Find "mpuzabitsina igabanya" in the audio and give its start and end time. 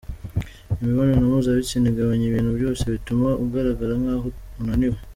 1.29-2.25